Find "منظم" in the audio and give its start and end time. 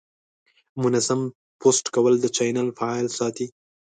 0.81-1.21